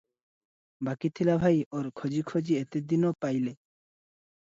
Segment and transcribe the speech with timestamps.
[0.87, 3.57] ବାକି ଥିଲା ଭାଇ --ଓର ଖୋଜି ଖୋଜି ଏତେଦିନ ପାଇଲେ।